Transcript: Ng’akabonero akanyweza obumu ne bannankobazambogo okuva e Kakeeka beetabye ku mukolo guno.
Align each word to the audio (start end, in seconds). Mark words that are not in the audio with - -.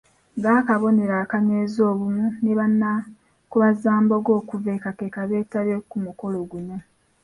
Ng’akabonero 0.37 1.13
akanyweza 1.23 1.79
obumu 1.91 2.25
ne 2.43 2.53
bannankobazambogo 2.59 4.31
okuva 4.39 4.69
e 4.77 4.79
Kakeeka 4.83 5.21
beetabye 5.29 5.75
ku 5.89 5.97
mukolo 6.05 6.39
guno. 6.51 6.77